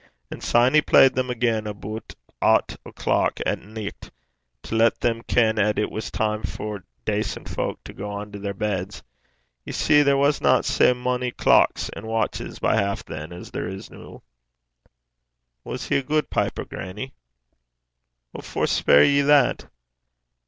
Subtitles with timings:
[0.31, 4.09] And syne he played them again aboot aucht o'clock at nicht,
[4.63, 8.55] to lat them ken 'at it was time for dacent fowk to gang to their
[8.55, 9.03] beds.
[9.63, 13.91] Ye see, there wasna sae mony clocks and watches by half than as there is
[13.91, 14.23] noo.'
[15.63, 17.13] 'Was he a guid piper, grannie?'
[18.31, 19.69] 'What for speir ye that?'